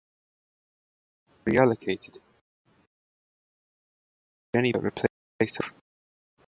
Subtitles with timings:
[1.27, 2.19] Her slot was reallocated, to
[4.55, 4.79] Jeni Barnett who was later
[5.37, 5.73] replaced herself.